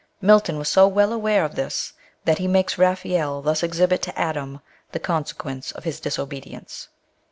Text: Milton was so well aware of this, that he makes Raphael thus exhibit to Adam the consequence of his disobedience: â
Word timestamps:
Milton 0.19 0.57
was 0.57 0.67
so 0.67 0.87
well 0.87 1.13
aware 1.13 1.45
of 1.45 1.53
this, 1.53 1.93
that 2.25 2.39
he 2.39 2.47
makes 2.47 2.79
Raphael 2.79 3.43
thus 3.43 3.61
exhibit 3.61 4.01
to 4.01 4.19
Adam 4.19 4.59
the 4.93 4.99
consequence 4.99 5.71
of 5.73 5.83
his 5.83 5.99
disobedience: 5.99 6.87
â 6.91 7.17